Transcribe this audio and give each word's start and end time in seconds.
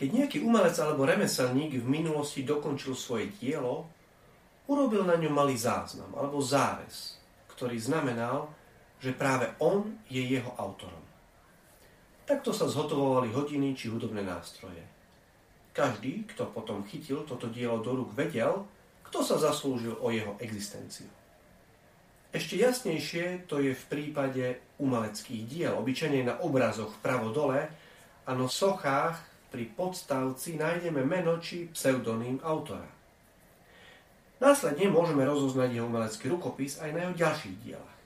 Keď 0.00 0.08
nejaký 0.16 0.38
umelec 0.40 0.80
alebo 0.80 1.04
remeselník 1.04 1.76
v 1.76 1.84
minulosti 1.84 2.40
dokončil 2.40 2.96
svoje 2.96 3.36
dielo, 3.36 3.84
urobil 4.64 5.04
na 5.04 5.20
ňom 5.20 5.28
malý 5.28 5.60
záznam 5.60 6.08
alebo 6.16 6.40
zárez, 6.40 7.20
ktorý 7.52 7.76
znamenal, 7.76 8.48
že 8.96 9.12
práve 9.12 9.52
on 9.60 10.00
je 10.08 10.24
jeho 10.24 10.56
autorom. 10.56 11.04
Takto 12.24 12.56
sa 12.56 12.64
zhotovovali 12.64 13.28
hodiny 13.28 13.76
či 13.76 13.92
hudobné 13.92 14.24
nástroje. 14.24 14.80
Každý, 15.76 16.24
kto 16.32 16.48
potom 16.48 16.80
chytil 16.88 17.28
toto 17.28 17.52
dielo 17.52 17.84
do 17.84 17.92
rúk, 17.92 18.16
vedel, 18.16 18.64
kto 19.04 19.20
sa 19.20 19.36
zaslúžil 19.36 20.00
o 20.00 20.08
jeho 20.08 20.40
existenciu. 20.40 21.12
Ešte 22.32 22.56
jasnejšie 22.56 23.44
to 23.44 23.60
je 23.60 23.76
v 23.76 23.84
prípade 23.84 24.64
umeleckých 24.80 25.42
diel. 25.44 25.76
Obyčajne 25.76 26.24
na 26.24 26.34
obrazoch 26.40 26.96
pravo 27.04 27.28
dole 27.34 27.68
a 28.24 28.30
na 28.32 28.48
sochách 28.48 29.29
pri 29.50 29.66
podstavci 29.74 30.54
nájdeme 30.56 31.02
meno 31.02 31.42
či 31.42 31.66
pseudonym 31.74 32.38
autora. 32.46 32.86
Následne 34.40 34.88
môžeme 34.88 35.26
rozoznať 35.26 35.76
jeho 35.76 35.90
umelecký 35.90 36.32
rukopis 36.32 36.80
aj 36.80 36.90
na 36.96 36.98
jeho 37.04 37.14
ďalších 37.18 37.56
dielach. 37.60 37.98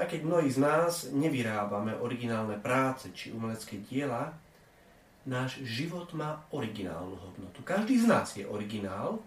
A 0.00 0.08
keď 0.08 0.24
mnohí 0.24 0.48
z 0.48 0.56
nás 0.56 1.12
nevyrábame 1.12 1.92
originálne 2.00 2.56
práce 2.56 3.12
či 3.12 3.28
umelecké 3.28 3.84
diela, 3.84 4.32
náš 5.28 5.60
život 5.68 6.08
má 6.16 6.48
originálnu 6.50 7.12
hodnotu. 7.18 7.60
Každý 7.60 8.00
z 8.00 8.06
nás 8.08 8.32
je 8.32 8.48
originál, 8.48 9.20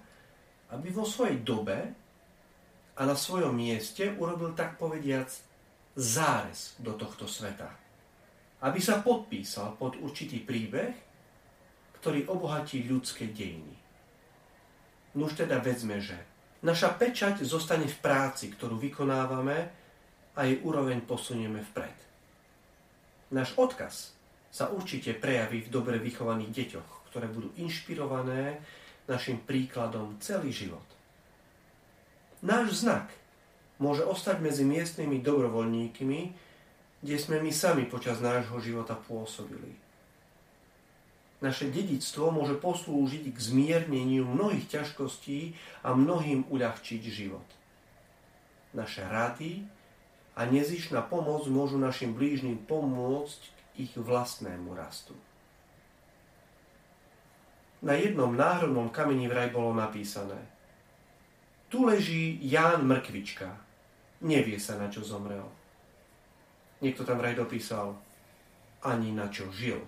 aby 0.74 0.90
vo 0.90 1.06
svojej 1.06 1.38
dobe 1.46 1.94
a 2.98 3.02
na 3.06 3.14
svojom 3.14 3.54
mieste 3.54 4.10
urobil 4.18 4.58
tak 4.58 4.82
povediac 4.82 5.30
zárez 5.94 6.74
do 6.82 6.98
tohto 6.98 7.30
sveta. 7.30 7.85
Aby 8.64 8.80
sa 8.80 9.04
podpísal 9.04 9.76
pod 9.76 10.00
určitý 10.00 10.40
príbeh, 10.40 10.94
ktorý 12.00 12.30
obohatí 12.30 12.86
ľudské 12.86 13.34
dejiny. 13.34 13.76
Nuž 15.18 15.34
teda 15.36 15.58
vedzme, 15.60 15.98
že 15.98 16.16
naša 16.62 16.94
pečať 16.96 17.42
zostane 17.42 17.90
v 17.90 17.98
práci, 18.00 18.54
ktorú 18.54 18.78
vykonávame 18.78 19.58
a 20.36 20.40
jej 20.46 20.60
úroveň 20.62 21.02
posunieme 21.04 21.64
vpred. 21.74 21.98
Náš 23.34 23.58
odkaz 23.58 24.14
sa 24.54 24.72
určite 24.72 25.18
prejaví 25.18 25.66
v 25.66 25.72
dobre 25.72 26.00
vychovaných 26.00 26.52
deťoch, 26.52 26.90
ktoré 27.12 27.28
budú 27.28 27.52
inšpirované 27.60 28.60
našim 29.08 29.42
príkladom 29.42 30.20
celý 30.20 30.52
život. 30.54 30.84
Náš 32.46 32.86
znak 32.86 33.10
môže 33.82 34.06
ostať 34.06 34.40
medzi 34.40 34.64
miestnymi 34.64 35.20
dobrovoľníkmi, 35.20 36.22
kde 37.06 37.22
sme 37.22 37.38
my 37.38 37.54
sami 37.54 37.86
počas 37.86 38.18
nášho 38.18 38.58
života 38.58 38.98
pôsobili. 38.98 39.78
Naše 41.46 41.70
dedictvo 41.70 42.34
môže 42.34 42.58
poslúžiť 42.58 43.30
k 43.30 43.38
zmierneniu 43.38 44.26
mnohých 44.26 44.66
ťažkostí 44.66 45.54
a 45.86 45.94
mnohým 45.94 46.50
uľahčiť 46.50 47.02
život. 47.06 47.46
Naše 48.74 49.06
rady 49.06 49.62
a 50.34 50.50
nezišná 50.50 51.06
pomoc 51.06 51.46
môžu 51.46 51.78
našim 51.78 52.18
blížnym 52.18 52.66
pomôcť 52.66 53.42
k 53.46 53.86
ich 53.86 53.94
vlastnému 53.94 54.74
rastu. 54.74 55.14
Na 57.86 57.94
jednom 57.94 58.34
náhrodnom 58.34 58.90
kameni 58.90 59.30
vraj 59.30 59.54
bolo 59.54 59.78
napísané– 59.78 60.42
tu 61.76 61.84
leží 61.84 62.40
Ján 62.42 62.88
Mrkvička. 62.88 63.52
Nevie 64.22 64.56
sa, 64.62 64.78
na 64.78 64.88
čo 64.88 65.04
zomrel. 65.04 65.44
Niekto 66.86 67.02
tam 67.02 67.18
vraj 67.18 67.34
dopísal, 67.34 67.98
ani 68.86 69.10
na 69.10 69.26
čo 69.34 69.50
žil. 69.50 69.82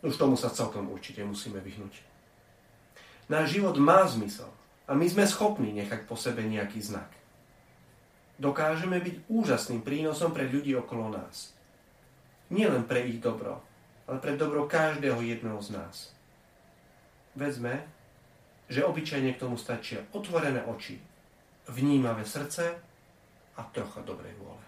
Už 0.00 0.16
tomu 0.16 0.40
sa 0.40 0.48
celkom 0.48 0.88
určite 0.88 1.20
musíme 1.20 1.60
vyhnúť. 1.60 2.00
Náš 3.28 3.60
život 3.60 3.76
má 3.76 4.08
zmysel 4.08 4.48
a 4.88 4.96
my 4.96 5.04
sme 5.04 5.28
schopní 5.28 5.76
nechať 5.76 6.08
po 6.08 6.16
sebe 6.16 6.40
nejaký 6.48 6.80
znak. 6.80 7.12
Dokážeme 8.40 9.04
byť 9.04 9.28
úžasným 9.28 9.84
prínosom 9.84 10.32
pre 10.32 10.48
ľudí 10.48 10.72
okolo 10.80 11.12
nás. 11.12 11.52
Nielen 12.48 12.88
pre 12.88 13.04
ich 13.04 13.20
dobro, 13.20 13.60
ale 14.08 14.24
pre 14.24 14.40
dobro 14.40 14.64
každého 14.64 15.20
jedného 15.20 15.60
z 15.60 15.76
nás. 15.76 16.16
Vezme, 17.36 17.84
že 18.72 18.80
obyčajne 18.80 19.36
k 19.36 19.40
tomu 19.44 19.60
stačia 19.60 20.08
otvorené 20.16 20.64
oči, 20.64 20.96
vnímavé 21.68 22.24
srdce 22.24 22.80
a 23.56 23.60
trocha 23.72 24.00
dobrej 24.00 24.32
vôle. 24.40 24.64